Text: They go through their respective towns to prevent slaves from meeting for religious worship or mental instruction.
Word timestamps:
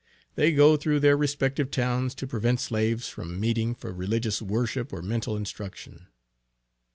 They 0.33 0.51
go 0.51 0.77
through 0.77 1.01
their 1.01 1.15
respective 1.15 1.69
towns 1.69 2.15
to 2.15 2.25
prevent 2.25 2.59
slaves 2.59 3.07
from 3.07 3.39
meeting 3.39 3.75
for 3.75 3.93
religious 3.93 4.41
worship 4.41 4.91
or 4.91 5.03
mental 5.03 5.37
instruction. 5.37 6.07